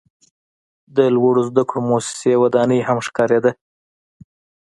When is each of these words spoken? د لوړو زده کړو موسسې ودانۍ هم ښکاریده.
د 0.95 0.97
لوړو 1.15 1.41
زده 1.49 1.63
کړو 1.69 1.81
موسسې 1.89 2.33
ودانۍ 2.43 2.79
هم 2.87 2.97
ښکاریده. 3.07 3.51